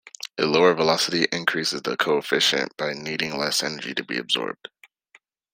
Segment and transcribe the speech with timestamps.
[0.39, 4.67] A lower velocity increases the coefficient by needing less energy to be absorbed.